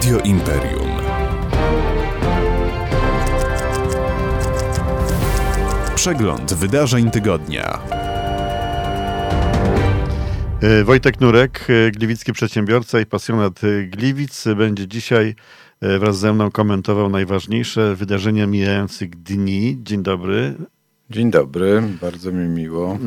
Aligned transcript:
Radio 0.00 0.18
Imperium. 0.18 0.88
Przegląd 5.94 6.54
wydarzeń 6.54 7.10
tygodnia. 7.10 7.78
E, 10.60 10.84
Wojtek 10.84 11.20
Nurek, 11.20 11.66
e, 11.68 11.90
gliwicki 11.90 12.32
przedsiębiorca 12.32 13.00
i 13.00 13.06
pasjonat 13.06 13.60
e, 13.64 13.84
Gliwic, 13.84 14.44
będzie 14.56 14.88
dzisiaj 14.88 15.34
wraz 15.80 16.18
ze 16.18 16.32
mną 16.32 16.50
komentował 16.50 17.08
najważniejsze 17.08 17.96
wydarzenia 17.96 18.46
mijających 18.46 19.22
dni. 19.22 19.78
Dzień 19.82 20.02
dobry. 20.02 20.54
Dzień 21.10 21.30
dobry, 21.30 21.82
bardzo 22.00 22.32
mi 22.32 22.48
miło. 22.48 22.98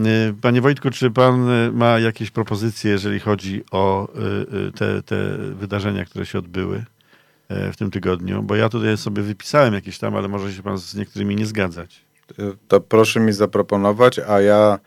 Panie 0.42 0.62
Wojtku, 0.62 0.90
czy 0.90 1.12
pan 1.12 1.50
ma 1.74 2.00
jakieś 2.00 2.32
propozycje, 2.32 2.92
jeżeli 2.92 3.20
chodzi 3.20 3.64
o 3.72 4.08
te, 4.76 5.04
te 5.04 5.38
wydarzenia, 5.38 6.06
które 6.06 6.26
się 6.26 6.40
odbyły 6.40 6.86
w 7.74 7.78
tym 7.78 7.92
tygodniu? 7.92 8.44
Bo 8.44 8.56
ja 8.56 8.70
tutaj 8.70 8.98
sobie 8.98 9.24
wypisałem 9.24 9.74
jakieś 9.74 9.98
tam, 9.98 10.16
ale 10.16 10.28
może 10.28 10.54
się 10.54 10.64
pan 10.64 10.78
z 10.78 10.96
niektórymi 10.96 11.36
nie 11.36 11.46
zgadzać. 11.46 12.02
To 12.68 12.82
proszę 12.82 13.20
mi 13.20 13.34
zaproponować, 13.34 14.20
a 14.20 14.42
ja 14.42 14.80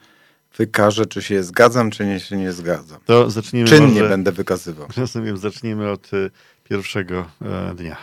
wykażę, 0.57 1.05
czy 1.05 1.21
się 1.21 1.43
zgadzam, 1.43 1.91
czy 1.91 2.05
nie, 2.05 2.19
się 2.19 2.37
nie 2.37 2.51
zgadzam. 2.51 2.99
To 3.05 3.29
zacznijmy 3.29 3.69
Czynnie 3.69 3.87
może... 3.87 4.09
będę 4.09 4.31
wykazywał. 4.31 4.87
Rozumiem, 4.97 5.37
zacznijmy 5.37 5.91
od 5.91 6.13
e, 6.13 6.29
pierwszego 6.63 7.25
e, 7.41 7.75
dnia. 7.75 7.97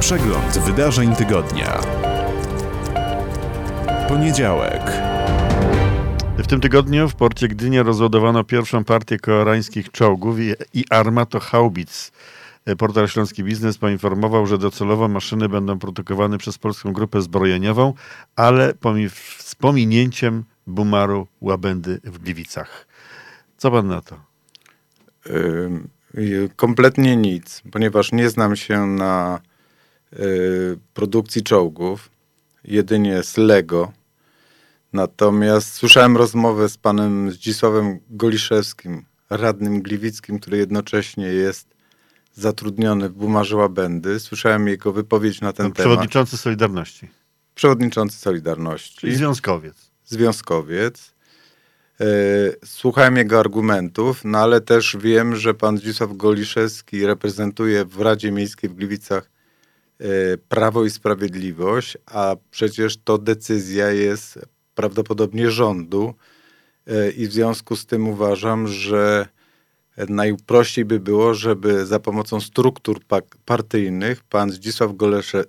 Przegląd 0.00 0.58
wydarzeń 0.58 1.16
tygodnia. 1.16 1.80
Poniedziałek. 4.08 5.13
W 6.44 6.46
tym 6.46 6.60
tygodniu 6.60 7.08
w 7.08 7.14
porcie 7.14 7.48
Gdynia 7.48 7.82
rozładowano 7.82 8.44
pierwszą 8.44 8.84
partię 8.84 9.18
koreańskich 9.18 9.90
czołgów 9.90 10.40
i, 10.40 10.52
i 10.74 10.84
armatohaubic. 10.90 12.12
Portal 12.78 13.08
Śląski 13.08 13.44
Biznes 13.44 13.78
poinformował, 13.78 14.46
że 14.46 14.58
docelowo 14.58 15.08
maszyny 15.08 15.48
będą 15.48 15.78
produkowane 15.78 16.38
przez 16.38 16.58
polską 16.58 16.92
grupę 16.92 17.22
zbrojeniową, 17.22 17.94
ale 18.36 18.74
z 19.38 19.54
pominięciem 19.54 20.44
Bumaru 20.66 21.26
Łabędy 21.40 22.00
w 22.04 22.18
Gliwicach. 22.18 22.86
Co 23.56 23.70
pan 23.70 23.86
na 23.86 24.00
to? 24.00 24.16
Kompletnie 26.56 27.16
nic, 27.16 27.62
ponieważ 27.72 28.12
nie 28.12 28.30
znam 28.30 28.56
się 28.56 28.86
na 28.86 29.40
y, 30.12 30.78
produkcji 30.94 31.42
czołgów, 31.42 32.10
jedynie 32.64 33.22
z 33.22 33.36
Lego. 33.36 33.92
Natomiast 34.94 35.72
słyszałem 35.72 36.16
rozmowę 36.16 36.68
z 36.68 36.76
panem 36.76 37.30
Zdzisławem 37.30 37.98
Goliszewskim, 38.10 39.04
radnym 39.30 39.82
gliwickim, 39.82 40.38
który 40.38 40.58
jednocześnie 40.58 41.26
jest 41.26 41.74
zatrudniony 42.34 43.08
w 43.08 43.12
Bumarze 43.12 43.56
Łabędy. 43.56 44.20
Słyszałem 44.20 44.68
jego 44.68 44.92
wypowiedź 44.92 45.40
na 45.40 45.52
ten 45.52 45.72
temat. 45.72 45.78
Przewodniczący 45.78 46.36
Solidarności 46.36 47.08
Przewodniczący 47.54 48.18
Solidarności. 48.18 49.06
i 49.06 49.14
związkowiec. 49.14 49.90
związkowiec. 50.04 51.14
E, 52.00 52.04
Słuchałem 52.64 53.16
jego 53.16 53.40
argumentów, 53.40 54.20
no 54.24 54.38
ale 54.38 54.60
też 54.60 54.96
wiem, 55.00 55.36
że 55.36 55.54
pan 55.54 55.78
Zdzisław 55.78 56.16
Goliszewski 56.16 57.06
reprezentuje 57.06 57.84
w 57.84 58.00
Radzie 58.00 58.32
Miejskiej 58.32 58.70
w 58.70 58.74
Gliwicach 58.74 59.30
e, 60.00 60.06
Prawo 60.48 60.84
i 60.84 60.90
Sprawiedliwość, 60.90 61.98
a 62.06 62.36
przecież 62.50 62.96
to 62.96 63.18
decyzja 63.18 63.90
jest 63.90 64.53
prawdopodobnie 64.74 65.50
rządu 65.50 66.14
e, 66.86 67.10
i 67.10 67.28
w 67.28 67.32
związku 67.32 67.76
z 67.76 67.86
tym 67.86 68.08
uważam, 68.08 68.68
że 68.68 69.28
najprościej 70.08 70.84
by 70.84 71.00
było, 71.00 71.34
żeby 71.34 71.86
za 71.86 72.00
pomocą 72.00 72.40
struktur 72.40 73.00
partyjnych 73.44 74.24
pan 74.24 74.50
Zdzisław 74.50 74.90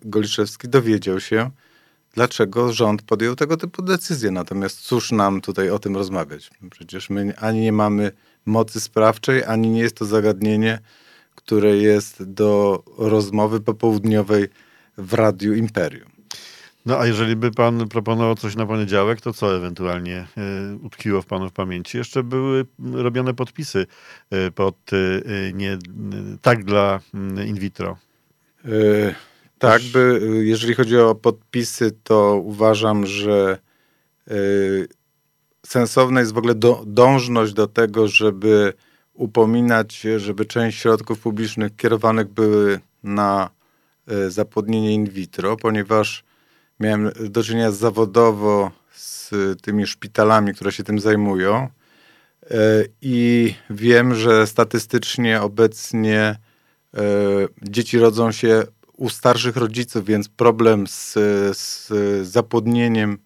Goliszewski 0.02 0.68
dowiedział 0.68 1.20
się, 1.20 1.50
dlaczego 2.14 2.74
rząd 2.74 3.02
podjął 3.02 3.36
tego 3.36 3.58
typu 3.58 3.82
decyzje. 3.82 4.32
Natomiast 4.32 4.80
cóż 4.80 5.12
nam 5.12 5.42
tutaj 5.42 5.70
o 5.70 5.80
tym 5.80 5.96
rozmawiać? 5.96 6.50
Przecież 6.72 7.10
my 7.10 7.38
ani 7.38 7.60
nie 7.62 7.72
mamy 7.72 8.12
mocy 8.46 8.82
sprawczej, 8.82 9.44
ani 9.44 9.70
nie 9.70 9.82
jest 9.82 9.98
to 9.98 10.06
zagadnienie, 10.06 10.80
które 11.36 11.78
jest 11.78 12.24
do 12.24 12.84
rozmowy 12.98 13.60
popołudniowej 13.60 14.48
w 14.98 15.14
Radiu 15.14 15.54
Imperium. 15.54 16.15
No 16.86 17.00
a 17.00 17.08
jeżeli 17.08 17.36
by 17.36 17.52
pan 17.52 17.88
proponował 17.88 18.36
coś 18.36 18.56
na 18.56 18.66
poniedziałek, 18.66 19.22
to 19.22 19.34
co 19.34 19.56
ewentualnie 19.56 20.28
e, 20.38 20.76
utkwiło 20.84 21.22
w 21.22 21.26
panu 21.26 21.50
w 21.50 21.54
pamięci? 21.54 21.98
Jeszcze 21.98 22.24
były 22.24 22.66
robione 22.94 23.34
podpisy 23.34 23.88
e, 24.30 24.52
pod 24.52 24.76
e, 24.94 25.54
nie, 25.54 25.78
tak 26.42 26.64
dla 26.64 27.00
mm, 27.14 27.48
in 27.48 27.56
vitro. 27.56 27.98
Tak, 29.60 29.82
by, 29.94 30.20
jeżeli 30.44 30.74
chodzi 30.74 30.98
o 30.98 31.16
podpisy, 31.16 31.92
to 32.04 32.36
uważam, 32.36 33.06
że 33.06 33.58
sensowna 35.66 36.20
jest 36.20 36.34
w 36.34 36.38
ogóle 36.38 36.56
do, 36.56 36.84
dążność 36.88 37.54
do 37.54 37.68
tego, 37.68 38.08
żeby 38.08 38.74
upominać 39.14 39.94
się, 39.94 40.20
żeby 40.20 40.46
część 40.46 40.80
środków 40.80 41.20
publicznych 41.20 41.76
kierowanych 41.76 42.28
były 42.28 42.80
na 43.04 43.50
yy, 44.08 44.32
zapłodnienie 44.32 44.94
in 44.94 45.06
vitro, 45.06 45.58
ponieważ 45.58 46.24
miałem 46.80 47.12
do 47.30 47.44
czynienia 47.44 47.72
zawodowo 47.72 48.72
z 48.94 49.32
tymi 49.62 49.88
szpitalami, 49.88 50.54
które 50.54 50.72
się 50.72 50.84
tym 50.84 51.00
zajmują. 51.00 51.70
Yy, 52.50 52.58
I 53.02 53.54
wiem, 53.70 54.16
że 54.16 54.48
statystycznie 54.48 55.42
obecnie 55.42 56.20
e, 56.94 57.00
dzieci 57.62 58.00
rodzą 58.00 58.32
się 58.32 58.64
u 58.98 59.10
starszych 59.10 59.58
rodziców, 59.58 60.06
więc 60.06 60.30
problem 60.30 60.88
z, 60.88 61.14
z 61.58 61.88
zapłodnieniem 62.28 63.18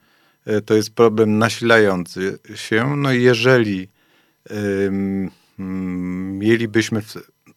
e, 0.45 0.61
to 0.61 0.73
jest 0.73 0.93
problem 0.93 1.37
nasilający 1.37 2.39
się. 2.55 2.95
No 2.97 3.11
i 3.13 3.23
jeżeli 3.23 3.89
mm, 4.49 5.31
mielibyśmy 6.37 7.01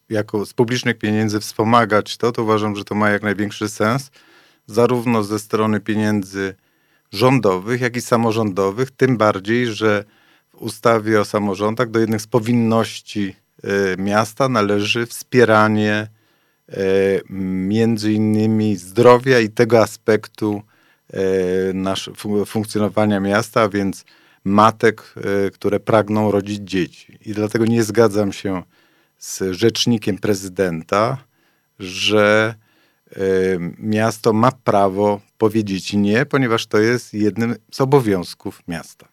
jako 0.08 0.46
z 0.46 0.52
publicznych 0.52 0.98
pieniędzy 0.98 1.40
wspomagać 1.40 2.16
to, 2.16 2.32
to 2.32 2.42
uważam, 2.42 2.76
że 2.76 2.84
to 2.84 2.94
ma 2.94 3.10
jak 3.10 3.22
największy 3.22 3.68
sens, 3.68 4.10
zarówno 4.66 5.24
ze 5.24 5.38
strony 5.38 5.80
pieniędzy 5.80 6.54
rządowych, 7.12 7.80
jak 7.80 7.96
i 7.96 8.00
samorządowych, 8.00 8.90
tym 8.90 9.16
bardziej, 9.16 9.66
że 9.66 10.04
w 10.50 10.62
ustawie 10.62 11.20
o 11.20 11.24
samorządach 11.24 11.90
do 11.90 12.00
jednych 12.00 12.22
z 12.22 12.26
powinności 12.26 13.36
e, 13.62 14.02
miasta 14.02 14.48
należy 14.48 15.06
wspieranie 15.06 16.08
e, 16.68 16.76
między 17.68 18.12
innymi 18.12 18.76
zdrowia 18.76 19.40
i 19.40 19.48
tego 19.48 19.82
aspektu 19.82 20.62
fun- 22.16 22.46
funkcjonowania 22.46 23.20
miasta, 23.20 23.60
a 23.60 23.68
więc 23.68 24.04
matek, 24.44 25.14
które 25.52 25.80
pragną 25.80 26.30
rodzić 26.30 26.60
dzieci. 26.70 27.18
I 27.26 27.32
dlatego 27.32 27.66
nie 27.66 27.82
zgadzam 27.82 28.32
się 28.32 28.62
z 29.18 29.42
rzecznikiem 29.50 30.18
prezydenta, 30.18 31.18
że 31.78 32.54
miasto 33.78 34.32
ma 34.32 34.52
prawo 34.52 35.20
powiedzieć 35.38 35.92
nie, 35.92 36.26
ponieważ 36.26 36.66
to 36.66 36.78
jest 36.78 37.14
jednym 37.14 37.54
z 37.72 37.80
obowiązków 37.80 38.62
miasta. 38.68 39.08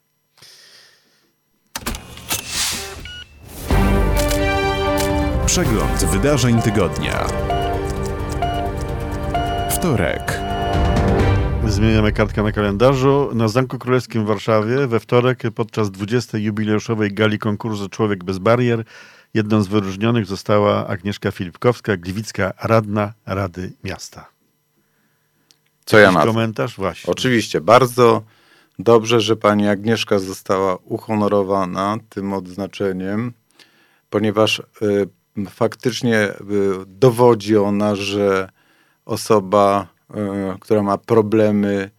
Przegląd 5.46 6.06
wydarzeń 6.06 6.62
tygodnia. 6.62 7.28
Wtorek. 9.72 10.40
Zmieniamy 11.68 12.12
kartkę 12.12 12.44
na 12.44 12.52
kalendarzu. 12.52 13.30
Na 13.34 13.48
Zamku 13.48 13.80
Królewskim 13.80 14.26
w 14.26 14.28
Warszawie 14.28 14.88
we 14.88 15.00
wtorek 15.00 15.44
podczas 15.56 15.92
20. 15.92 16.38
jubileuszowej 16.38 17.14
gali 17.14 17.40
konkursu 17.40 17.90
Człowiek 17.90 18.24
bez 18.24 18.38
barier 18.38 18.84
jedną 19.34 19.64
z 19.64 19.68
wyróżnionych 19.68 20.26
została 20.26 20.88
Agnieszka 20.88 21.32
Filipkowska, 21.32 21.98
gliwicka 21.98 22.54
radna 22.64 23.14
Rady 23.26 23.74
Miasta. 23.84 24.30
Co 25.86 25.98
ja 25.98 26.04
Jakiś 26.04 26.16
na 26.16 26.22
to? 26.22 26.28
komentarz? 26.28 26.76
Właśnie. 26.76 27.12
Oczywiście, 27.12 27.62
bardzo 27.62 28.24
dobrze, 28.80 29.22
że 29.22 29.36
pani 29.36 29.68
Agnieszka 29.68 30.20
została 30.20 30.76
uhonorowana 30.76 31.98
tym 32.10 32.34
odznaczeniem, 32.34 33.34
ponieważ 34.10 34.60
y, 34.82 35.08
faktycznie 35.50 36.18
y, 36.30 36.34
dowodzi 36.88 37.58
ona, 37.58 37.96
że 37.96 38.50
osoba, 39.06 39.88
y, 40.56 40.60
która 40.60 40.84
ma 40.84 40.98
problemy, 40.98 41.92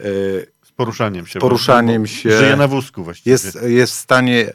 y, 0.00 0.52
Z 0.64 0.72
poruszaniem 0.72 1.26
się. 1.26 1.38
Poruszaniem 1.38 2.06
się. 2.06 2.38
Żyje 2.38 2.56
na 2.56 2.68
wózku 2.68 3.04
właściwie. 3.04 3.32
jest, 3.32 3.58
jest 3.62 3.92
w 3.92 3.96
stanie 3.96 4.52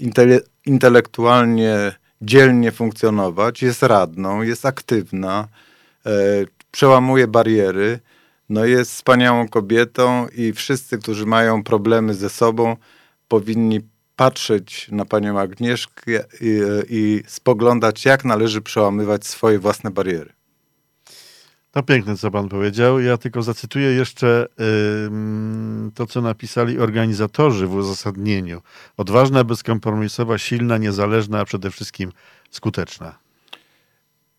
intele, 0.00 0.40
intelektualnie 0.66 1.92
dzielnie 2.22 2.72
funkcjonować, 2.72 3.62
jest 3.62 3.82
radną, 3.82 4.42
jest 4.42 4.66
aktywna, 4.66 5.48
e, 6.06 6.10
przełamuje 6.70 7.26
bariery, 7.26 7.98
no 8.48 8.64
jest 8.64 8.90
wspaniałą 8.90 9.48
kobietą 9.48 10.26
i 10.28 10.52
wszyscy, 10.52 10.98
którzy 10.98 11.26
mają 11.26 11.64
problemy 11.64 12.14
ze 12.14 12.30
sobą, 12.30 12.76
powinni 13.28 13.80
patrzeć 14.16 14.88
na 14.90 15.04
panią 15.04 15.40
Agnieszkę 15.40 16.24
i, 16.40 16.60
i 16.88 17.22
spoglądać, 17.26 18.04
jak 18.04 18.24
należy 18.24 18.62
przełamywać 18.62 19.26
swoje 19.26 19.58
własne 19.58 19.90
bariery. 19.90 20.32
To 21.74 21.82
piękne, 21.82 22.16
co 22.16 22.30
pan 22.30 22.48
powiedział. 22.48 23.00
Ja 23.00 23.16
tylko 23.16 23.42
zacytuję 23.42 23.90
jeszcze 23.90 24.46
to, 25.94 26.06
co 26.06 26.20
napisali 26.20 26.78
organizatorzy 26.78 27.66
w 27.66 27.74
uzasadnieniu. 27.74 28.62
Odważna, 28.96 29.44
bezkompromisowa, 29.44 30.38
silna, 30.38 30.78
niezależna, 30.78 31.40
a 31.40 31.44
przede 31.44 31.70
wszystkim 31.70 32.12
skuteczna. 32.50 33.18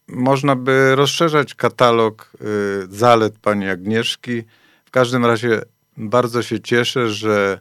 Można 0.07 0.55
by 0.55 0.95
rozszerzać 0.95 1.55
katalog 1.55 2.31
y, 2.41 2.87
zalet 2.89 3.37
pani 3.37 3.69
Agnieszki. 3.69 4.43
W 4.85 4.91
każdym 4.91 5.25
razie 5.25 5.61
bardzo 5.97 6.43
się 6.43 6.59
cieszę, 6.59 7.09
że 7.09 7.59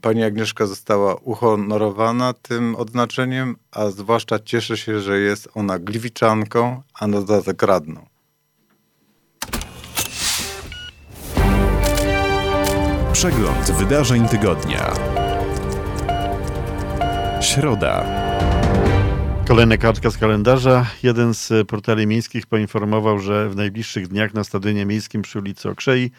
pani 0.00 0.24
Agnieszka 0.24 0.66
została 0.66 1.14
uhonorowana 1.14 2.32
tym 2.32 2.76
odznaczeniem, 2.76 3.56
a 3.70 3.90
zwłaszcza 3.90 4.38
cieszę 4.38 4.76
się, 4.76 5.00
że 5.00 5.18
jest 5.18 5.48
ona 5.54 5.78
gliwiczanką, 5.78 6.82
a 6.94 7.06
na 7.06 7.20
dodatek 7.20 7.62
radną. 7.62 8.06
Przegląd 13.12 13.70
wydarzeń 13.70 14.28
tygodnia. 14.28 14.92
Środa. 17.40 18.06
Kolejna 19.48 19.76
kartka 19.76 20.10
z 20.10 20.18
kalendarza. 20.18 20.86
Jeden 21.02 21.34
z 21.34 21.68
portali 21.68 22.06
miejskich 22.06 22.46
poinformował, 22.46 23.18
że 23.18 23.48
w 23.50 23.56
najbliższych 23.56 24.08
dniach 24.08 24.34
na 24.34 24.44
stadionie 24.44 24.86
miejskim 24.86 25.22
przy 25.22 25.38
ulicy 25.38 25.70
Okrzei 25.70 26.10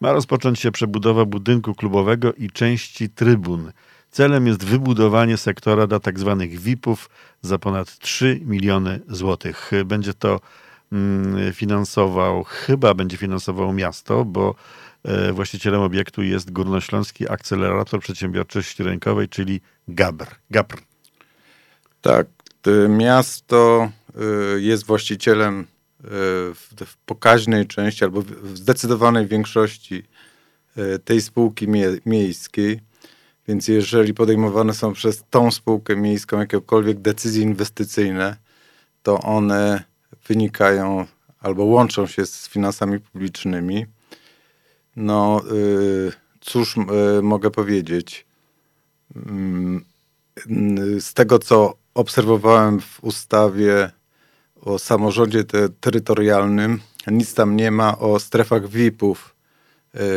ma 0.00 0.12
rozpocząć 0.12 0.60
się 0.60 0.70
przebudowa 0.70 1.24
budynku 1.24 1.74
klubowego 1.74 2.32
i 2.32 2.50
części 2.50 3.10
trybun. 3.10 3.72
Celem 4.10 4.46
jest 4.46 4.64
wybudowanie 4.64 5.36
sektora 5.36 5.86
dla 5.86 6.00
tzw. 6.00 6.46
VIP-ów 6.50 7.10
za 7.42 7.58
ponad 7.58 7.98
3 7.98 8.40
miliony 8.44 9.00
złotych. 9.08 9.70
Będzie 9.84 10.14
to 10.14 10.40
mm, 10.92 11.52
finansował, 11.52 12.44
chyba 12.44 12.94
będzie 12.94 13.16
finansowało 13.16 13.72
miasto, 13.72 14.24
bo 14.24 14.54
e, 15.04 15.32
właścicielem 15.32 15.80
obiektu 15.80 16.22
jest 16.22 16.50
Górnośląski 16.50 17.28
Akcelerator 17.28 18.00
Przedsiębiorczości 18.00 18.82
Rynkowej, 18.82 19.28
czyli 19.28 19.60
GABR. 19.88 20.28
GABR. 20.50 20.78
Tak, 22.00 22.26
miasto 22.88 23.90
y, 24.56 24.60
jest 24.60 24.86
właścicielem 24.86 25.66
w, 26.00 26.68
w 26.86 26.96
pokaźnej 26.96 27.66
części 27.66 28.04
albo 28.04 28.22
w, 28.22 28.58
zdecydowanej 28.58 29.26
większości 29.26 30.02
y, 30.78 30.98
tej 30.98 31.20
spółki 31.20 31.68
mie, 31.68 31.88
miejskiej. 32.06 32.80
Więc 33.48 33.68
jeżeli 33.68 34.14
podejmowane 34.14 34.74
są 34.74 34.92
przez 34.92 35.24
tą 35.30 35.50
spółkę 35.50 35.96
miejską 35.96 36.38
jakiekolwiek 36.38 37.00
decyzje 37.00 37.42
inwestycyjne, 37.42 38.36
to 39.02 39.20
one 39.20 39.84
wynikają 40.28 41.06
albo 41.40 41.64
łączą 41.64 42.06
się 42.06 42.26
z 42.26 42.48
finansami 42.48 43.00
publicznymi. 43.00 43.86
No, 44.96 45.42
y, 45.52 46.12
cóż 46.40 46.76
y, 46.76 47.22
mogę 47.22 47.50
powiedzieć? 47.50 48.26
Mm, 49.16 49.84
Z 50.98 51.14
tego, 51.14 51.38
co 51.38 51.74
obserwowałem 51.94 52.80
w 52.80 53.04
ustawie 53.04 53.90
o 54.62 54.78
samorządzie 54.78 55.44
te, 55.44 55.68
terytorialnym, 55.68 56.80
nic 57.06 57.34
tam 57.34 57.56
nie 57.56 57.70
ma 57.70 57.98
o 57.98 58.18
strefach 58.18 58.68
VIP-ów 58.68 59.34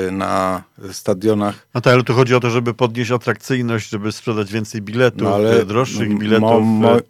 y, 0.07 0.11
na 0.11 0.63
stadionach 0.91 1.67
No 1.73 1.81
tak, 1.81 1.93
ale 1.93 2.03
tu 2.03 2.13
chodzi 2.13 2.35
o 2.35 2.39
to, 2.39 2.49
żeby 2.49 2.73
podnieść 2.73 3.11
atrakcyjność, 3.11 3.89
żeby 3.89 4.11
sprzedać 4.11 4.51
więcej 4.51 4.81
biletów, 4.81 5.21
No, 5.21 5.35
ale 5.35 5.65
droższych 5.65 6.09
m- 6.11 6.17
biletów. 6.17 6.41
mo- 6.49 6.59
mo- 6.59 6.97
e, 6.97 7.01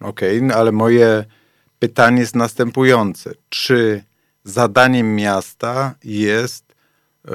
Okej, 0.00 0.42
no 0.42 0.54
ale 0.54 0.72
moje 0.72 1.24
pytanie 1.78 2.20
jest 2.20 2.34
następujące. 2.36 3.32
Czy 3.48 4.04
zadaniem 4.44 5.14
miasta 5.16 5.94
jest 6.04 6.74
e, 7.28 7.30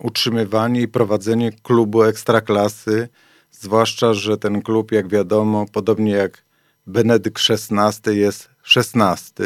utrzymywanie 0.00 0.80
i 0.80 0.88
prowadzenie 0.88 1.52
klubu 1.62 2.02
ekstraklasy, 2.02 3.08
zwłaszcza, 3.50 4.14
że 4.14 4.38
ten 4.38 4.62
klub, 4.62 4.92
jak 4.92 5.08
wiadomo, 5.08 5.66
podobnie 5.72 6.12
jak 6.12 6.45
Benedykt 6.86 7.42
XVI 7.50 8.16
jest 8.16 8.50
XVI. 8.76 9.44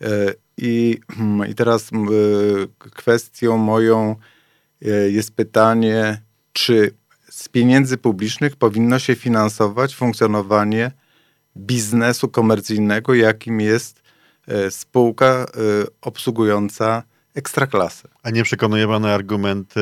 E, 0.00 0.34
I, 0.56 0.98
mm, 1.18 1.50
I 1.50 1.54
teraz 1.54 1.90
e, 1.92 1.96
kwestią 2.78 3.56
moją 3.56 4.16
e, 4.82 4.88
jest 5.10 5.34
pytanie, 5.34 6.22
czy 6.52 6.94
z 7.30 7.48
pieniędzy 7.48 7.96
publicznych 7.96 8.56
powinno 8.56 8.98
się 8.98 9.14
finansować 9.14 9.96
funkcjonowanie 9.96 10.92
biznesu 11.56 12.28
komercyjnego, 12.28 13.14
jakim 13.14 13.60
jest 13.60 14.02
spółka 14.70 15.46
obsługująca 16.00 17.02
ekstraklasę. 17.34 18.08
A 18.22 18.30
nie 18.30 18.44
przekonuje 18.44 18.86
pana 18.88 19.14
argument, 19.14 19.74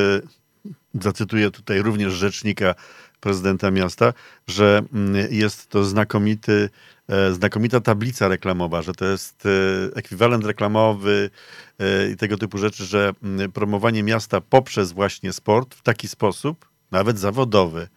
zacytuję 0.95 1.51
tutaj 1.51 1.83
również 1.83 2.13
rzecznika 2.13 2.75
prezydenta 3.21 3.71
miasta, 3.71 4.13
że 4.47 4.83
mm, 4.93 5.33
jest 5.33 5.69
to 5.69 5.85
znakomity, 5.85 6.71
e, 7.09 7.33
znakomita 7.33 7.81
tablica 7.81 8.29
reklamowa, 8.29 8.83
że 8.83 8.93
to 8.93 9.05
jest 9.05 9.47
e, 9.47 9.97
ekwiwalent 9.97 10.45
reklamowy 10.45 11.31
e, 11.79 12.11
i 12.11 12.17
tego 12.17 12.39
typu 12.39 12.59
rzeczy, 12.59 12.85
że 12.85 13.13
mm, 13.23 13.53
promowanie 13.53 14.03
miasta 14.03 14.41
poprzez 14.41 14.93
właśnie 14.93 15.33
sport 15.33 15.75
w 15.75 15.83
taki 15.83 16.09
sposób, 16.09 16.69
nawet 16.91 17.19
zawodowy, 17.19 17.89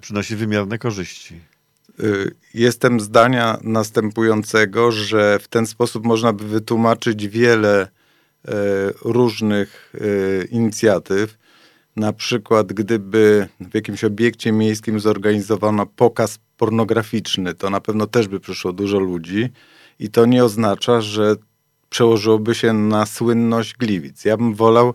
przynosi 0.00 0.36
wymierne 0.36 0.78
korzyści. 0.78 1.40
Jestem 2.54 3.00
zdania 3.00 3.58
następującego, 3.62 4.92
że 4.92 5.38
w 5.38 5.48
ten 5.48 5.66
sposób 5.66 6.04
można 6.04 6.32
by 6.32 6.48
wytłumaczyć 6.48 7.28
wiele 7.28 7.88
różnych 9.04 9.92
inicjatyw. 10.50 11.38
Na 11.96 12.12
przykład, 12.12 12.72
gdyby 12.72 13.48
w 13.60 13.74
jakimś 13.74 14.04
obiekcie 14.04 14.52
miejskim 14.52 15.00
zorganizowano 15.00 15.86
pokaz 15.86 16.38
pornograficzny, 16.56 17.54
to 17.54 17.70
na 17.70 17.80
pewno 17.80 18.06
też 18.06 18.28
by 18.28 18.40
przyszło 18.40 18.72
dużo 18.72 18.98
ludzi 18.98 19.48
i 19.98 20.10
to 20.10 20.26
nie 20.26 20.44
oznacza, 20.44 21.00
że 21.00 21.36
przełożyłoby 21.90 22.54
się 22.54 22.72
na 22.72 23.06
słynność 23.06 23.74
Gliwic. 23.74 24.24
Ja 24.24 24.36
bym 24.36 24.54
wolał, 24.54 24.94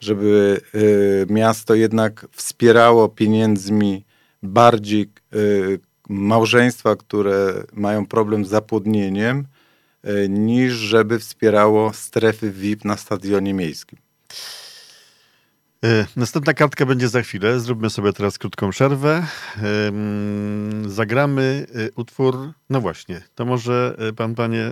żeby 0.00 0.60
y, 0.74 1.26
miasto 1.30 1.74
jednak 1.74 2.26
wspierało 2.32 3.08
pieniędzmi 3.08 4.04
bardziej 4.42 5.10
y, 5.34 5.80
małżeństwa, 6.08 6.96
które 6.96 7.64
mają 7.72 8.06
problem 8.06 8.44
z 8.44 8.48
zapłodnieniem, 8.48 9.46
y, 10.04 10.28
niż 10.28 10.72
żeby 10.72 11.18
wspierało 11.18 11.92
strefy 11.92 12.50
VIP 12.50 12.84
na 12.84 12.96
stadionie 12.96 13.54
miejskim. 13.54 13.98
E, 15.84 16.06
Następna 16.16 16.54
kartka 16.54 16.86
będzie 16.86 17.08
za 17.08 17.22
chwilę. 17.22 17.60
Zróbmy 17.60 17.90
sobie 17.90 18.12
teraz 18.12 18.38
krótką 18.38 18.70
przerwę. 18.70 19.26
Zagramy 20.86 21.66
e, 21.74 21.88
utwór. 21.94 22.52
No 22.70 22.80
właśnie, 22.80 23.22
to 23.34 23.44
może 23.44 23.96
e, 23.98 24.12
pan, 24.12 24.34
panie 24.34 24.70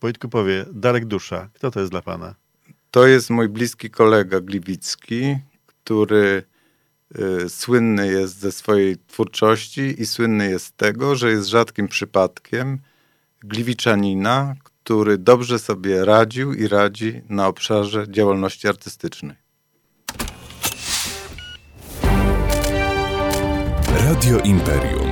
Wojtku 0.00 0.28
powie. 0.28 0.64
Darek 0.72 1.04
Dusza. 1.04 1.48
Kto 1.54 1.70
to 1.70 1.80
jest 1.80 1.92
dla 1.92 2.02
pana? 2.02 2.34
To 2.90 3.06
jest 3.06 3.30
mój 3.30 3.48
bliski 3.48 3.90
kolega 3.90 4.40
Gliwicki, 4.40 5.36
który 5.66 6.42
słynny 7.48 8.06
jest 8.06 8.38
ze 8.38 8.52
swojej 8.52 8.96
twórczości 9.06 10.02
i 10.02 10.06
słynny 10.06 10.50
jest 10.50 10.66
z 10.66 10.72
tego, 10.72 11.16
że 11.16 11.30
jest 11.30 11.48
rzadkim 11.48 11.88
przypadkiem 11.88 12.78
gliwiczanina, 13.40 14.54
który 14.64 15.18
dobrze 15.18 15.58
sobie 15.58 16.04
radził 16.04 16.52
i 16.52 16.68
radzi 16.68 17.22
na 17.28 17.46
obszarze 17.46 18.06
działalności 18.08 18.68
artystycznej. 18.68 19.41
Radio 24.12 24.38
Imperium. 24.38 25.08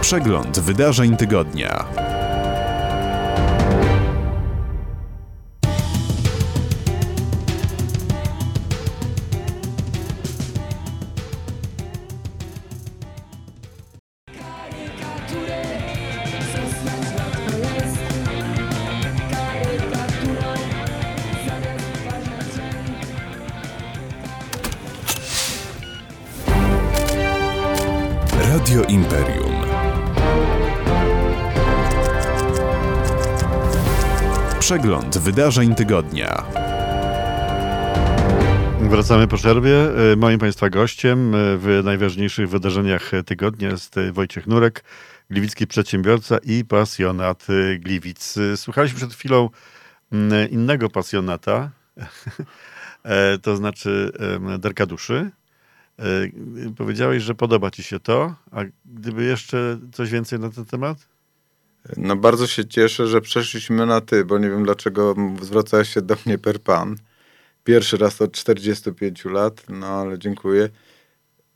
Przegląd 0.00 0.58
wydarzeń 0.60 1.16
tygodnia. 1.16 1.84
Imperium. 29.08 29.52
Przegląd 34.60 35.18
wydarzeń 35.18 35.74
tygodnia. 35.74 36.44
Wracamy 38.80 39.28
po 39.28 39.36
przerwie. 39.36 39.76
E, 40.12 40.16
moim 40.16 40.38
Państwa 40.38 40.70
gościem 40.70 41.34
e, 41.34 41.38
w 41.56 41.80
najważniejszych 41.84 42.48
wydarzeniach 42.48 43.10
tygodnia 43.26 43.68
jest 43.68 43.98
e, 43.98 44.12
Wojciech 44.12 44.46
Nurek, 44.46 44.84
gliwicki 45.30 45.66
przedsiębiorca 45.66 46.38
i 46.44 46.64
pasjonat 46.64 47.46
Gliwic. 47.78 48.34
Słuchaliśmy 48.56 48.96
przed 48.96 49.14
chwilą 49.14 49.50
mm, 50.12 50.50
innego 50.50 50.90
pasjonata, 50.90 51.70
to 53.42 53.56
znaczy 53.56 54.12
Derka 54.58 54.86
Duszy. 54.86 55.30
Powiedziałeś, 56.76 57.22
że 57.22 57.34
podoba 57.34 57.70
Ci 57.70 57.82
się 57.82 58.00
to, 58.00 58.34
a 58.50 58.60
gdyby 58.84 59.24
jeszcze 59.24 59.78
coś 59.92 60.10
więcej 60.10 60.38
na 60.38 60.50
ten 60.50 60.64
temat? 60.64 61.08
No 61.96 62.16
bardzo 62.16 62.46
się 62.46 62.64
cieszę, 62.64 63.06
że 63.06 63.20
przeszliśmy 63.20 63.86
na 63.86 64.00
ty, 64.00 64.24
bo 64.24 64.38
nie 64.38 64.50
wiem 64.50 64.64
dlaczego 64.64 65.14
zwracałeś 65.42 65.88
się 65.88 66.02
do 66.02 66.16
mnie 66.26 66.38
per 66.38 66.60
pan. 66.60 66.96
Pierwszy 67.64 67.96
raz 67.96 68.22
od 68.22 68.32
45 68.32 69.24
lat, 69.24 69.62
no 69.68 69.86
ale 69.86 70.18
dziękuję. 70.18 70.68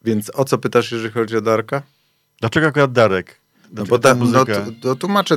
Więc 0.04 0.30
o 0.34 0.44
co 0.44 0.58
pytasz, 0.58 0.92
jeżeli 0.92 1.12
chodzi 1.12 1.36
o 1.36 1.40
Darka? 1.40 1.82
Dlaczego 2.40 2.66
akurat 2.66 2.92
Darek? 2.92 3.42
no 3.72 3.84
bo 3.84 3.98
da, 3.98 4.14
no, 4.14 4.44
to, 4.44 4.52
to 4.82 4.96
tłumaczę. 4.96 5.36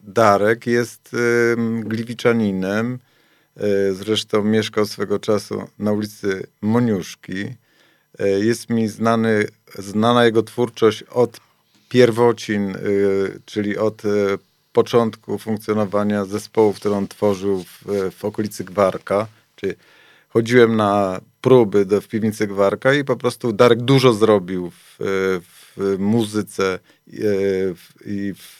Darek 0.00 0.66
jest 0.66 1.14
y, 1.14 1.56
gliwiczaninem, 1.84 2.98
y, 3.56 3.94
zresztą 3.94 4.44
mieszkał 4.44 4.86
swego 4.86 5.18
czasu 5.18 5.68
na 5.78 5.92
ulicy 5.92 6.46
Moniuszki. 6.62 7.54
Y, 8.20 8.44
jest 8.44 8.70
mi 8.70 8.88
znany, 8.88 9.46
znana 9.78 10.24
jego 10.24 10.42
twórczość 10.42 11.02
od 11.02 11.40
pierwocin, 11.88 12.76
y, 12.76 13.40
czyli 13.44 13.78
od 13.78 14.04
y, 14.04 14.08
początku 14.72 15.38
funkcjonowania 15.38 16.24
zespołu, 16.24 16.72
który 16.72 16.94
on 16.94 17.08
tworzył 17.08 17.64
w, 17.64 17.84
w 18.18 18.24
okolicy 18.24 18.64
Gwarka. 18.64 19.26
Czyli 19.56 19.72
chodziłem 20.28 20.76
na 20.76 21.20
próby 21.40 21.84
do, 21.84 22.00
w 22.00 22.08
piwnicy 22.08 22.46
Gwarka 22.46 22.94
i 22.94 23.04
po 23.04 23.16
prostu 23.16 23.52
Darek 23.52 23.82
dużo 23.82 24.12
zrobił 24.12 24.70
w, 24.70 24.96
w 25.76 25.96
muzyce 25.98 26.78
i 28.06 28.34
w, 28.34 28.56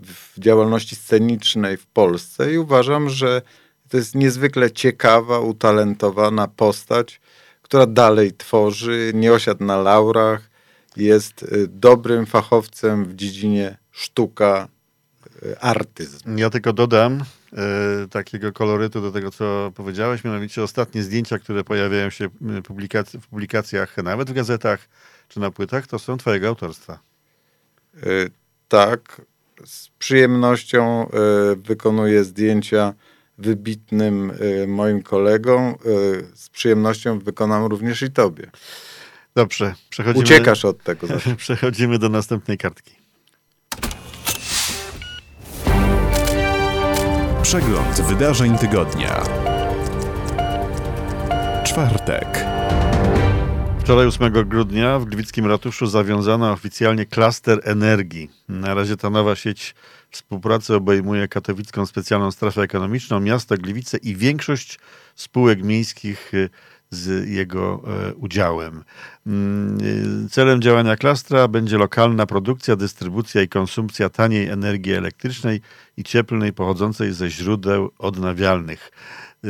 w 0.00 0.40
działalności 0.40 0.96
scenicznej 0.96 1.76
w 1.76 1.86
Polsce 1.86 2.52
i 2.52 2.58
uważam, 2.58 3.10
że 3.10 3.42
to 3.88 3.96
jest 3.96 4.14
niezwykle 4.14 4.70
ciekawa, 4.70 5.38
utalentowana 5.38 6.48
postać, 6.48 7.20
która 7.68 7.86
dalej 7.86 8.32
tworzy, 8.32 9.12
nie 9.14 9.32
osiadł 9.32 9.64
na 9.64 9.76
laurach, 9.76 10.50
jest 10.96 11.42
y, 11.42 11.68
dobrym 11.68 12.26
fachowcem 12.26 13.04
w 13.04 13.14
dziedzinie 13.14 13.76
sztuka, 13.92 14.68
y, 15.42 15.60
artyzm. 15.60 16.38
Ja 16.38 16.50
tylko 16.50 16.72
dodam 16.72 17.20
y, 18.04 18.08
takiego 18.08 18.52
kolorytu 18.52 19.00
do 19.00 19.12
tego, 19.12 19.30
co 19.30 19.72
powiedziałeś, 19.74 20.24
mianowicie 20.24 20.62
ostatnie 20.62 21.02
zdjęcia, 21.02 21.38
które 21.38 21.64
pojawiają 21.64 22.10
się 22.10 22.28
publikac 22.64 23.10
w 23.10 23.26
publikacjach, 23.26 23.96
nawet 23.96 24.30
w 24.30 24.32
gazetach 24.32 24.88
czy 25.28 25.40
na 25.40 25.50
płytach, 25.50 25.86
to 25.86 25.98
są 25.98 26.16
twojego 26.16 26.48
autorstwa. 26.48 26.98
Y, 28.06 28.30
tak, 28.68 29.22
z 29.64 29.88
przyjemnością 29.88 31.08
y, 31.52 31.56
wykonuję 31.56 32.24
zdjęcia 32.24 32.94
wybitnym 33.38 34.32
y, 34.40 34.66
moim 34.66 35.02
kolegom. 35.02 35.74
Z 36.34 36.48
przyjemnością 36.48 37.18
wykonam 37.18 37.64
również 37.64 38.02
i 38.02 38.10
tobie. 38.10 38.50
Dobrze, 39.34 39.74
przechodzimy. 39.90 40.24
Uciekasz 40.24 40.64
od 40.64 40.82
tego. 40.82 41.06
przechodzimy 41.36 41.98
do 41.98 42.08
następnej 42.08 42.58
kartki. 42.58 42.94
Przegląd 47.42 48.00
wydarzeń 48.00 48.58
tygodnia. 48.58 49.22
Czwartek. 51.64 52.44
Wczoraj 53.80 54.06
8 54.06 54.48
grudnia 54.48 54.98
w 54.98 55.04
Gliwickim 55.04 55.46
Ratuszu 55.46 55.86
zawiązano 55.86 56.52
oficjalnie 56.52 57.06
klaster 57.06 57.60
energii. 57.64 58.30
Na 58.48 58.74
razie 58.74 58.96
ta 58.96 59.10
nowa 59.10 59.36
sieć 59.36 59.74
współpracy 60.10 60.74
obejmuje 60.74 61.28
katowicką 61.28 61.86
specjalną 61.86 62.30
strefę 62.30 62.62
ekonomiczną, 62.62 63.20
miasto 63.20 63.56
Gliwice 63.56 63.96
i 63.98 64.16
większość 64.16 64.78
spółek 65.14 65.62
miejskich 65.62 66.32
z 66.90 67.28
jego 67.28 67.82
e, 67.86 68.14
udziałem. 68.14 68.84
Mm, 69.26 70.28
celem 70.30 70.62
działania 70.62 70.96
klastra 70.96 71.48
będzie 71.48 71.78
lokalna 71.78 72.26
produkcja, 72.26 72.76
dystrybucja 72.76 73.42
i 73.42 73.48
konsumpcja 73.48 74.08
taniej 74.08 74.48
energii 74.48 74.92
elektrycznej 74.92 75.60
i 75.96 76.04
cieplnej 76.04 76.52
pochodzącej 76.52 77.12
ze 77.12 77.30
źródeł 77.30 77.90
odnawialnych. 77.98 78.90
E, 79.44 79.48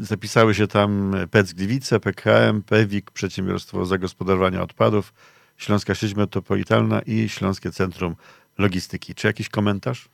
zapisały 0.00 0.54
się 0.54 0.66
tam 0.66 1.16
PEC 1.30 1.52
Gliwice, 1.52 2.00
PKM, 2.00 2.62
PEWIK, 2.62 3.10
Przedsiębiorstwo 3.10 3.86
Zagospodarowania 3.86 4.62
Odpadów, 4.62 5.12
Śląska 5.56 5.94
Sieć 5.94 6.14
Metropolitalna 6.14 7.00
i 7.00 7.28
Śląskie 7.28 7.70
Centrum 7.70 8.16
Logistyki. 8.58 9.14
Czy 9.14 9.26
jakiś 9.26 9.48
komentarz? 9.48 10.08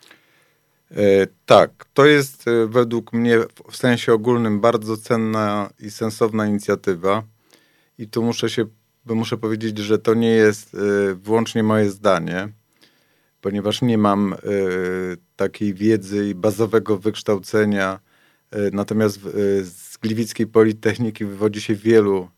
E, 0.96 1.26
tak, 1.46 1.84
to 1.94 2.06
jest 2.06 2.48
e, 2.48 2.66
według 2.66 3.12
mnie 3.12 3.38
w 3.70 3.76
sensie 3.76 4.12
ogólnym 4.12 4.60
bardzo 4.60 4.96
cenna 4.96 5.70
i 5.80 5.90
sensowna 5.90 6.46
inicjatywa. 6.46 7.22
I 7.98 8.08
tu 8.08 8.22
muszę 8.22 8.50
się, 8.50 8.64
muszę 9.06 9.36
powiedzieć, 9.36 9.78
że 9.78 9.98
to 9.98 10.14
nie 10.14 10.30
jest 10.30 10.74
e, 10.74 10.78
wyłącznie 11.14 11.62
moje 11.62 11.90
zdanie, 11.90 12.48
ponieważ 13.40 13.82
nie 13.82 13.98
mam 13.98 14.34
takiej 15.36 15.74
wiedzy 15.74 16.28
i 16.28 16.34
bazowego 16.34 16.98
wykształcenia. 16.98 18.00
Natomiast 18.72 19.20
z 19.62 19.98
Gliwickiej 19.98 20.46
Politechniki 20.46 21.24
wywodzi 21.24 21.60
się 21.60 21.74
wielu 21.74 22.28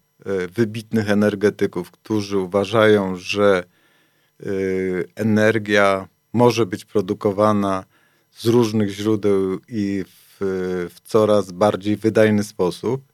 wybitnych 0.54 1.10
energetyków, 1.10 1.90
którzy 1.90 2.38
uważają, 2.38 3.16
że 3.16 3.64
energia 5.14 6.08
może 6.32 6.66
być 6.66 6.84
produkowana 6.84 7.84
z 8.32 8.46
różnych 8.46 8.90
źródeł 8.90 9.60
i 9.68 10.04
w, 10.06 10.36
w 10.94 11.00
coraz 11.04 11.52
bardziej 11.52 11.96
wydajny 11.96 12.44
sposób. 12.44 13.12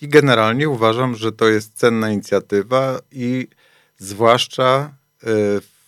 I 0.00 0.08
generalnie 0.08 0.68
uważam, 0.68 1.14
że 1.14 1.32
to 1.32 1.48
jest 1.48 1.74
cenna 1.74 2.10
inicjatywa 2.10 3.00
i 3.12 3.48
zwłaszcza 3.98 4.94
e, 5.22 5.26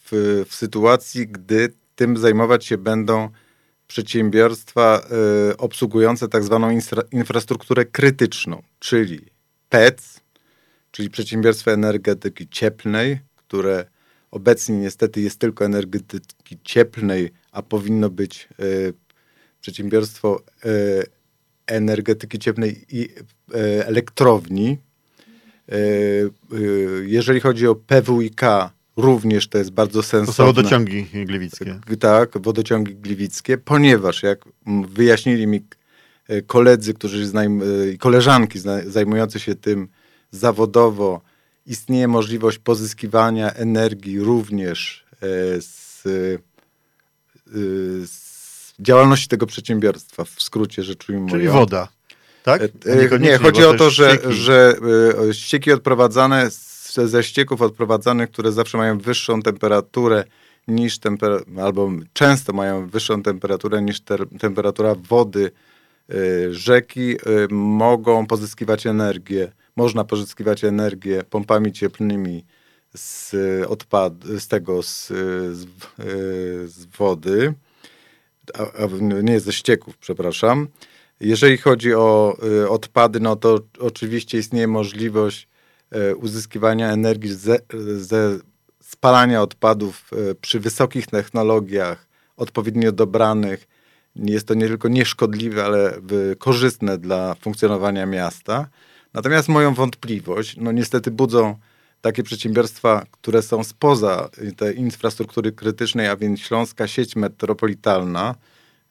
w, 0.04 0.44
w 0.48 0.54
sytuacji, 0.54 1.28
gdy 1.28 1.72
tym 1.96 2.16
zajmować 2.16 2.64
się 2.64 2.78
będą 2.78 3.28
przedsiębiorstwa 3.86 5.00
e, 5.50 5.56
obsługujące 5.56 6.28
tak 6.28 6.44
zwaną 6.44 6.70
infra, 6.70 7.02
infrastrukturę 7.12 7.84
krytyczną, 7.84 8.62
czyli 8.78 9.20
PEC, 9.68 10.20
czyli 10.90 11.10
przedsiębiorstwa 11.10 11.70
energetyki 11.70 12.48
cieplnej, 12.48 13.18
które 13.36 13.84
obecnie 14.36 14.76
niestety 14.76 15.20
jest 15.20 15.38
tylko 15.38 15.64
energetyki 15.64 16.58
cieplnej, 16.64 17.30
a 17.52 17.62
powinno 17.62 18.10
być 18.10 18.48
e, 18.58 18.64
przedsiębiorstwo 19.60 20.42
e, 20.64 20.68
energetyki 21.66 22.38
cieplnej 22.38 22.84
i 22.90 23.08
e, 23.54 23.86
elektrowni. 23.86 24.78
Jeżeli 27.02 27.40
chodzi 27.40 27.66
o 27.66 27.74
PWIK, 27.74 28.40
również 28.96 29.48
to 29.48 29.58
jest 29.58 29.70
bardzo 29.70 30.02
sensowne. 30.02 30.26
To 30.26 30.32
są 30.32 30.46
wodociągi 30.46 31.06
gliwickie. 31.26 31.80
Tak, 32.00 32.38
wodociągi 32.38 32.94
gliwickie, 32.94 33.58
ponieważ 33.58 34.22
jak 34.22 34.44
wyjaśnili 34.88 35.46
mi 35.46 35.64
koledzy, 36.46 36.94
którzy 36.94 37.32
i 37.94 37.98
koleżanki 37.98 38.58
zajmujące 38.86 39.40
się 39.40 39.54
tym 39.54 39.88
zawodowo, 40.30 41.20
istnieje 41.66 42.08
możliwość 42.08 42.58
pozyskiwania 42.58 43.52
energii 43.52 44.20
również 44.20 45.04
z 45.60 46.02
Y, 47.54 48.06
z 48.06 48.74
działalności 48.78 49.28
tego 49.28 49.46
przedsiębiorstwa, 49.46 50.24
w 50.24 50.42
skrócie 50.42 50.82
rzecz 50.82 51.08
ujmując. 51.08 51.32
Czyli 51.32 51.48
woda, 51.48 51.88
tak? 52.42 52.62
E, 52.62 53.18
nie, 53.18 53.38
chodzi 53.38 53.64
o 53.64 53.74
to, 53.74 53.90
że, 53.90 54.10
ścieki. 54.10 54.34
że 54.34 54.76
ścieki 55.32 55.72
odprowadzane 55.72 56.48
ze 57.04 57.22
ścieków 57.22 57.62
odprowadzanych, 57.62 58.30
które 58.30 58.52
zawsze 58.52 58.78
mają 58.78 58.98
wyższą 58.98 59.42
temperaturę 59.42 60.24
niż 60.68 60.98
temperatura, 60.98 61.64
albo 61.64 61.90
często 62.12 62.52
mają 62.52 62.88
wyższą 62.88 63.22
temperaturę 63.22 63.82
niż 63.82 64.00
te, 64.00 64.16
temperatura 64.38 64.94
wody 64.94 65.50
rzeki, 66.50 67.16
mogą 67.50 68.26
pozyskiwać 68.26 68.86
energię. 68.86 69.52
Można 69.76 70.04
pozyskiwać 70.04 70.64
energię 70.64 71.22
pompami 71.30 71.72
cieplnymi 71.72 72.44
z 72.94 73.34
odpad, 73.68 74.12
z 74.24 74.48
tego, 74.48 74.82
z, 74.82 75.06
z, 75.52 75.66
z 76.64 76.86
wody, 76.86 77.54
a, 78.54 78.62
a 78.62 78.88
nie 79.22 79.40
ze 79.40 79.52
ścieków, 79.52 79.98
przepraszam. 79.98 80.68
Jeżeli 81.20 81.56
chodzi 81.58 81.94
o 81.94 82.36
y, 82.62 82.68
odpady, 82.68 83.20
no 83.20 83.36
to 83.36 83.60
oczywiście 83.78 84.38
istnieje 84.38 84.68
możliwość 84.68 85.48
y, 86.10 86.16
uzyskiwania 86.16 86.92
energii 86.92 87.32
ze, 87.32 87.58
ze 87.96 88.38
spalania 88.80 89.42
odpadów 89.42 90.10
y, 90.30 90.34
przy 90.34 90.60
wysokich 90.60 91.06
technologiach, 91.06 92.06
odpowiednio 92.36 92.92
dobranych, 92.92 93.68
jest 94.16 94.48
to 94.48 94.54
nie 94.54 94.68
tylko 94.68 94.88
nieszkodliwe, 94.88 95.64
ale 95.64 96.00
korzystne 96.38 96.98
dla 96.98 97.34
funkcjonowania 97.34 98.06
miasta. 98.06 98.68
Natomiast 99.16 99.48
moją 99.48 99.74
wątpliwość, 99.74 100.56
no 100.56 100.72
niestety 100.72 101.10
budzą 101.10 101.56
takie 102.00 102.22
przedsiębiorstwa, 102.22 103.06
które 103.10 103.42
są 103.42 103.64
spoza 103.64 104.28
tej 104.56 104.78
infrastruktury 104.78 105.52
krytycznej, 105.52 106.08
a 106.08 106.16
więc 106.16 106.40
Śląska 106.40 106.88
Sieć 106.88 107.16
Metropolitalna. 107.16 108.34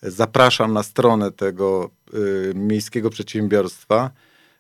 Zapraszam 0.02 0.74
na 0.74 0.84
stronę 0.84 1.32
tego 1.32 1.90
y, 2.14 2.54
miejskiego 2.56 3.10
przedsiębiorstwa, 3.10 4.12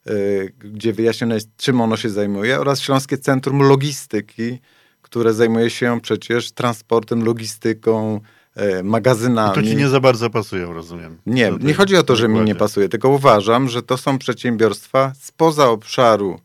y, 0.08 0.54
gdzie 0.60 0.94
wyjaśnione 0.94 1.36
jest, 1.36 1.50
czym 1.58 1.82
ono 1.82 1.98
się 1.98 2.10
zajmuje, 2.10 2.60
oraz 2.60 2.82
Śląskie 2.82 3.18
Centrum 3.18 3.62
Logistyki, 3.62 4.60
które 5.02 5.34
zajmuje 5.34 5.70
się 5.70 6.00
przecież 6.02 6.52
transportem, 6.52 7.24
logistyką, 7.24 8.22
y, 8.62 8.84
magazynami. 8.84 9.56
To 9.56 9.64
ci 9.64 9.76
nie 9.76 9.90
za 9.90 10.00
bardzo 10.00 10.30
pasują, 10.30 10.74
rozumiem. 10.74 11.18
Nie, 11.26 11.52
nie 11.62 11.74
chodzi 11.74 11.96
o 11.96 12.04
to, 12.04 12.16
że 12.16 12.28
mi 12.28 12.42
nie 12.42 12.56
pasuje, 12.56 12.90
tylko 12.90 13.10
uważam, 13.10 13.70
że 13.70 13.84
to 13.84 13.98
są 13.98 14.18
przedsiębiorstwa 14.18 15.12
spoza 15.22 15.70
obszaru 15.70 16.40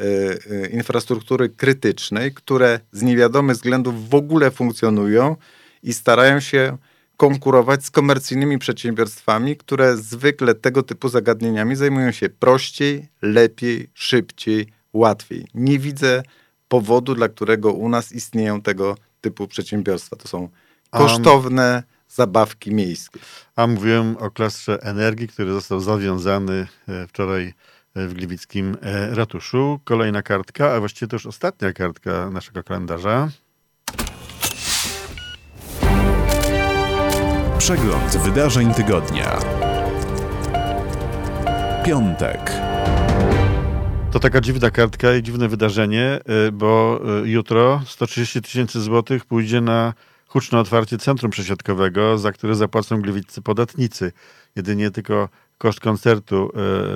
y, 0.00 0.04
y, 0.04 0.70
infrastruktury 0.72 1.48
krytycznej, 1.48 2.32
które 2.32 2.80
z 2.92 3.02
niewiadomych 3.02 3.56
względów 3.56 4.10
w 4.10 4.14
ogóle 4.14 4.50
funkcjonują 4.50 5.36
i 5.82 5.92
starają 5.92 6.40
się 6.40 6.76
konkurować 7.16 7.84
z 7.84 7.90
komercyjnymi 7.90 8.58
przedsiębiorstwami, 8.58 9.56
które 9.56 9.96
zwykle 9.96 10.54
tego 10.54 10.82
typu 10.82 11.08
zagadnieniami 11.08 11.76
zajmują 11.76 12.12
się 12.12 12.28
prościej, 12.28 13.08
lepiej, 13.22 13.90
szybciej, 13.94 14.66
łatwiej. 14.92 15.46
Nie 15.54 15.78
widzę 15.78 16.22
powodu, 16.68 17.14
dla 17.14 17.28
którego 17.28 17.72
u 17.72 17.88
nas 17.88 18.12
istnieją 18.12 18.62
tego 18.62 18.96
typu 19.20 19.48
przedsiębiorstwa. 19.48 20.16
To 20.16 20.28
są 20.28 20.48
kosztowne 20.98 21.82
zabawki 22.08 22.74
miejskie. 22.74 23.20
A 23.56 23.66
mówiłem 23.66 24.16
o 24.16 24.30
klastrze 24.30 24.78
energii, 24.82 25.28
który 25.28 25.52
został 25.52 25.80
zawiązany 25.80 26.66
e, 26.88 27.06
wczoraj 27.06 27.54
e, 27.94 28.06
w 28.06 28.14
Gliwickim 28.14 28.76
e, 28.82 29.14
ratuszu. 29.14 29.80
Kolejna 29.84 30.22
kartka, 30.22 30.72
a 30.72 30.80
właściwie 30.80 31.08
to 31.08 31.16
już 31.16 31.26
ostatnia 31.26 31.72
kartka 31.72 32.30
naszego 32.30 32.62
kalendarza. 32.62 33.28
Przegląd 37.58 38.16
wydarzeń 38.16 38.74
tygodnia. 38.74 39.38
Piątek. 41.84 42.52
To 44.12 44.20
taka 44.20 44.40
dziwna 44.40 44.70
kartka 44.70 45.14
i 45.14 45.22
dziwne 45.22 45.48
wydarzenie, 45.48 46.20
bo 46.52 47.00
jutro 47.24 47.82
130 47.86 48.42
tysięcy 48.42 48.80
złotych 48.80 49.24
pójdzie 49.24 49.60
na 49.60 49.94
huczne 50.34 50.58
otwarcie 50.58 50.98
centrum 50.98 51.30
przesiadkowego, 51.30 52.18
za 52.18 52.32
które 52.32 52.54
zapłacą 52.54 53.00
gliwiccy 53.02 53.42
podatnicy. 53.42 54.12
Jedynie 54.56 54.90
tylko 54.90 55.28
koszt 55.58 55.80
koncertu 55.80 56.50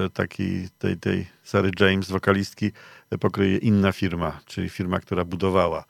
y, 0.07 0.11
taki 0.11 0.69
tej, 0.79 0.97
tej 0.97 1.27
Sary 1.45 1.71
James, 1.81 2.11
wokalistki, 2.11 2.73
y, 3.15 3.19
pokryje 3.19 3.59
inna 3.59 3.93
firma, 3.93 4.41
czyli 4.47 4.69
firma, 4.69 5.01
która 5.01 5.25
budowała 5.25 5.85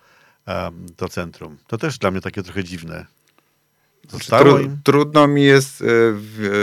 to 0.96 1.08
centrum. 1.08 1.56
To 1.66 1.78
też 1.78 1.98
dla 1.98 2.10
mnie 2.10 2.20
takie 2.20 2.42
trochę 2.42 2.64
dziwne. 2.64 3.06
Zostało 4.08 4.44
Tru, 4.44 4.58
im? 4.58 4.78
trudno 4.84 5.28
mi 5.28 5.44
jest 5.44 5.82
e, 5.82 5.84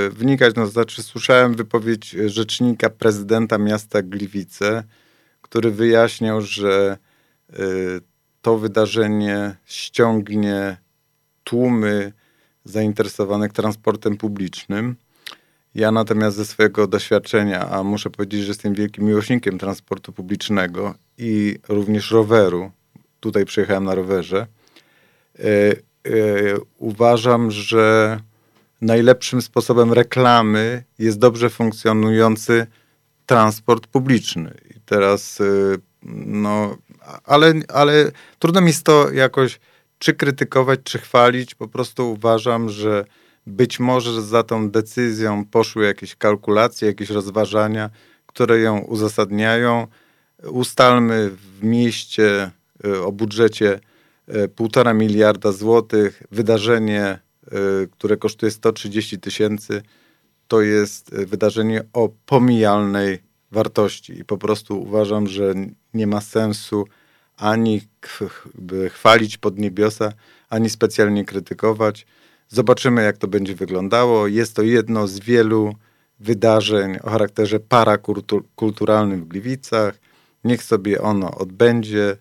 wnikać, 0.09 0.55
no 0.55 0.67
znaczy 0.67 1.03
słyszałem 1.03 1.55
wypowiedź 1.55 2.09
rzecznika 2.25 2.89
prezydenta 2.89 3.57
miasta 3.57 4.01
Gliwice, 4.01 4.83
który 5.41 5.71
wyjaśniał, 5.71 6.41
że 6.41 6.97
e, 7.53 7.55
to 8.45 8.57
wydarzenie 8.57 9.55
ściągnie 9.65 10.77
tłumy 11.43 12.11
zainteresowanych 12.65 13.53
transportem 13.53 14.17
publicznym. 14.17 14.95
Ja 15.75 15.91
natomiast 15.91 16.37
ze 16.37 16.45
swojego 16.45 16.87
doświadczenia, 16.87 17.69
a 17.69 17.83
muszę 17.83 18.09
powiedzieć, 18.09 18.41
że 18.41 18.47
jestem 18.47 18.73
wielkim 18.73 19.05
miłośnikiem 19.05 19.57
transportu 19.57 20.13
publicznego 20.13 20.93
i 21.17 21.59
również 21.67 22.11
roweru, 22.11 22.71
tutaj 23.19 23.45
przyjechałem 23.45 23.83
na 23.83 23.95
rowerze, 23.95 24.47
e, 25.39 25.43
e, 25.43 25.75
uważam, 26.77 27.51
że 27.51 28.19
najlepszym 28.81 29.41
sposobem 29.41 29.93
reklamy 29.93 30.83
jest 30.99 31.19
dobrze 31.19 31.49
funkcjonujący 31.49 32.67
transport 33.25 33.87
publiczny. 33.87 34.57
I 34.75 34.79
teraz, 34.85 35.39
y, 35.39 35.77
no, 36.25 36.77
ale, 37.23 37.53
ale 37.67 38.11
trudno 38.39 38.61
mi 38.61 38.67
jest 38.67 38.83
to 38.83 39.11
jakoś 39.11 39.59
czy 39.99 40.13
krytykować, 40.13 40.79
czy 40.83 40.99
chwalić. 40.99 41.55
Po 41.55 41.67
prostu 41.67 42.11
uważam, 42.11 42.69
że 42.69 43.05
być 43.47 43.79
może 43.79 44.21
za 44.21 44.43
tą 44.43 44.69
decyzją 44.69 45.45
poszły 45.45 45.85
jakieś 45.85 46.15
kalkulacje, 46.15 46.87
jakieś 46.87 47.09
rozważania, 47.09 47.89
które 48.25 48.59
ją 48.59 48.79
uzasadniają. 48.79 49.87
Ustalmy 50.43 51.29
w 51.29 51.63
mieście 51.63 52.51
y, 52.85 53.01
o 53.01 53.11
budżecie 53.11 53.79
y, 54.35 54.47
półtora 54.47 54.93
miliarda 54.93 55.51
złotych, 55.51 56.23
wydarzenie, 56.31 57.19
y, 57.83 57.87
które 57.91 58.17
kosztuje 58.17 58.51
130 58.51 59.19
tysięcy, 59.19 59.81
to 60.47 60.61
jest 60.61 61.13
y, 61.13 61.25
wydarzenie 61.25 61.83
o 61.93 62.09
pomijalnej 62.25 63.19
wartości. 63.51 64.19
I 64.19 64.25
po 64.25 64.37
prostu 64.37 64.81
uważam, 64.81 65.27
że 65.27 65.53
nie 65.93 66.07
ma 66.07 66.21
sensu 66.21 66.85
ani 67.37 67.81
chwalić 68.89 69.37
pod 69.37 69.59
niebiosa, 69.59 70.13
ani 70.49 70.69
specjalnie 70.69 71.25
krytykować. 71.25 72.05
Zobaczymy, 72.49 73.03
jak 73.03 73.17
to 73.17 73.27
będzie 73.27 73.55
wyglądało. 73.55 74.27
Jest 74.27 74.55
to 74.55 74.61
jedno 74.61 75.07
z 75.07 75.19
wielu 75.19 75.75
wydarzeń 76.19 76.97
o 77.03 77.09
charakterze 77.09 77.59
parakulturalnym 77.59 79.21
w 79.21 79.27
Gliwicach. 79.27 79.99
Niech 80.43 80.63
sobie 80.63 81.01
ono 81.01 81.37
odbędzie, 81.37 82.17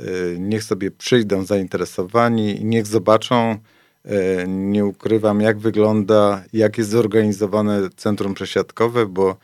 y, 0.00 0.36
niech 0.40 0.64
sobie 0.64 0.90
przyjdą 0.90 1.44
zainteresowani 1.44 2.64
niech 2.64 2.86
zobaczą, 2.86 3.58
y, 4.06 4.44
nie 4.48 4.84
ukrywam, 4.84 5.40
jak 5.40 5.58
wygląda, 5.58 6.44
jak 6.52 6.78
jest 6.78 6.90
zorganizowane 6.90 7.88
centrum 7.96 8.34
przesiadkowe, 8.34 9.06
bo 9.06 9.36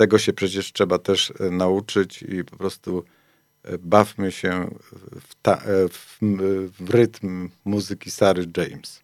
tego 0.00 0.18
się 0.18 0.32
przecież 0.32 0.72
trzeba 0.72 0.98
też 0.98 1.30
y, 1.30 1.50
nauczyć 1.50 2.22
i 2.22 2.44
po 2.44 2.56
prostu 2.56 3.04
y, 3.68 3.78
bawmy 3.78 4.32
się 4.32 4.70
w, 5.20 5.34
ta, 5.42 5.54
y, 5.56 5.88
w, 5.88 6.18
w 6.80 6.90
rytm 6.90 7.48
muzyki 7.64 8.10
Sary 8.10 8.46
James. 8.56 9.00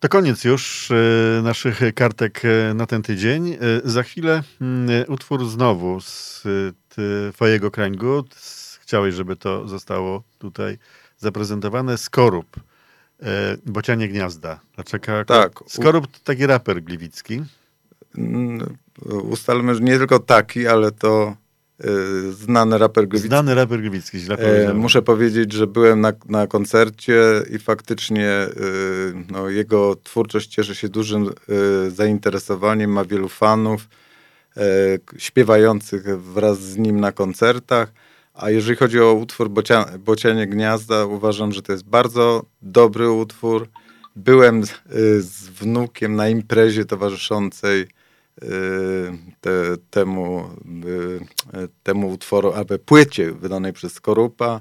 To 0.00 0.08
koniec 0.08 0.44
już 0.44 0.90
e, 0.90 0.94
naszych 1.42 1.80
kartek 1.94 2.42
e, 2.44 2.74
na 2.74 2.86
ten 2.86 3.02
tydzień. 3.02 3.52
E, 3.52 3.58
Za 3.84 4.02
chwilę 4.02 4.42
mm, 4.60 5.04
utwór 5.08 5.48
znowu 5.48 6.00
z 6.00 6.42
e, 6.46 7.32
twojego 7.32 7.70
kręgu. 7.70 8.24
Chciałeś, 8.80 9.14
żeby 9.14 9.36
to 9.36 9.68
zostało 9.68 10.22
tutaj 10.38 10.78
zaprezentowane. 11.18 11.98
Skorup. 11.98 12.56
e, 13.22 13.56
Bocianie 13.66 14.08
Gniazda. 14.08 14.60
Dlaczego? 14.74 15.24
Tak. 15.24 15.52
Skorup 15.66 16.06
to 16.06 16.18
taki 16.24 16.46
raper 16.46 16.82
gliwicki. 16.82 17.42
Ustalmy, 19.04 19.74
że 19.74 19.80
nie 19.80 19.98
tylko 19.98 20.18
taki, 20.18 20.66
ale 20.66 20.92
to 20.92 21.36
y, 21.84 22.32
znany 22.32 22.78
raper 22.78 23.08
Gliwic. 23.08 23.26
Znany 23.28 23.54
raper 23.54 23.80
gliwicki, 23.80 24.18
źle 24.18 24.34
E, 24.34 24.38
powiedziałem. 24.38 24.76
muszę 24.78 25.02
powiedzieć, 25.02 25.52
że 25.52 25.66
byłem 25.66 26.00
na, 26.00 26.12
na 26.28 26.46
koncercie 26.46 27.22
i 27.50 27.58
faktycznie 27.58 28.30
y, 28.30 29.14
no, 29.30 29.48
jego 29.48 29.96
twórczość 30.02 30.48
cieszy 30.48 30.74
się 30.74 30.88
dużym 30.88 31.30
y, 31.86 31.90
zainteresowaniem, 31.90 32.90
ma 32.92 33.04
wielu 33.04 33.28
fanów 33.28 33.88
śpiewających 35.18 36.20
wraz 36.22 36.60
z 36.60 36.76
nim 36.76 37.00
na 37.00 37.12
koncertach. 37.12 37.92
A 38.34 38.50
jeżeli 38.50 38.76
chodzi 38.76 39.00
o 39.00 39.12
utwór 39.12 39.50
Bocia, 39.50 39.86
Bocianie 39.98 40.46
Gniazda, 40.46 41.04
uważam, 41.04 41.52
że 41.52 41.62
to 41.62 41.72
jest 41.72 41.84
bardzo 41.84 42.44
dobry 42.62 43.10
utwór. 43.10 43.68
Byłem 44.16 44.64
z, 44.64 44.70
z 45.18 45.48
wnukiem 45.48 46.16
na 46.16 46.28
imprezie 46.28 46.84
towarzyszącej 46.84 47.86
te, 49.40 49.76
temu, 49.90 50.44
y, 50.84 51.68
temu 51.82 52.08
utworu, 52.08 52.52
albo 52.52 52.78
płycie 52.78 53.32
wydanej 53.32 53.72
przez 53.72 53.92
Skorupa, 53.92 54.60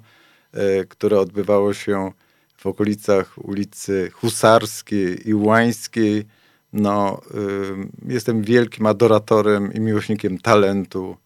y, 0.55 0.87
które 0.87 1.19
odbywało 1.19 1.73
się 1.73 2.11
w 2.57 2.65
okolicach 2.65 3.37
ulicy 3.37 4.11
Husarskiej 4.13 5.29
i 5.29 5.33
Łańskiej. 5.33 6.25
No, 6.73 7.21
y, 8.07 8.13
jestem 8.13 8.41
wielkim 8.43 8.85
adoratorem 8.85 9.73
i 9.73 9.79
miłośnikiem 9.79 10.37
talentu 10.37 11.17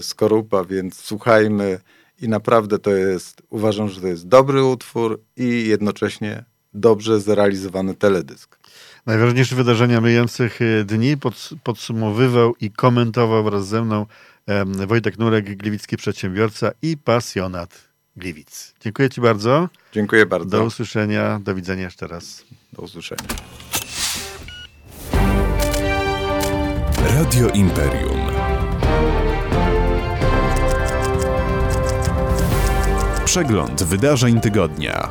Skorupa, 0.00 0.64
więc 0.64 1.00
słuchajmy 1.00 1.80
i 2.20 2.28
naprawdę 2.28 2.78
to 2.78 2.90
jest, 2.90 3.42
uważam, 3.50 3.88
że 3.88 4.00
to 4.00 4.06
jest 4.06 4.28
dobry 4.28 4.64
utwór 4.64 5.20
i 5.36 5.68
jednocześnie 5.68 6.44
dobrze 6.74 7.20
zrealizowany 7.20 7.94
teledysk. 7.94 8.58
Najważniejsze 9.06 9.56
wydarzenia 9.56 10.00
myjących 10.00 10.62
e, 10.62 10.84
dni 10.84 11.16
pods- 11.16 11.54
podsumowywał 11.62 12.54
i 12.60 12.70
komentował 12.70 13.44
wraz 13.44 13.68
ze 13.68 13.84
mną 13.84 14.06
Wojtek 14.86 15.18
Nurek, 15.18 15.56
gliwicki 15.56 15.96
przedsiębiorca 15.96 16.70
i 16.82 16.96
pasjonat 16.96 17.88
Gliwic. 18.16 18.74
Dziękuję 18.80 19.10
Ci 19.10 19.20
bardzo. 19.20 19.68
Dziękuję 19.92 20.26
bardzo. 20.26 20.58
Do 20.58 20.64
usłyszenia. 20.64 21.40
Do 21.44 21.54
widzenia 21.54 21.82
jeszcze 21.82 22.06
raz. 22.06 22.44
Do 22.72 22.82
usłyszenia. 22.82 23.22
Radio 27.00 27.48
Imperium. 27.48 28.20
Przegląd 33.24 33.82
wydarzeń 33.82 34.40
tygodnia. 34.40 35.08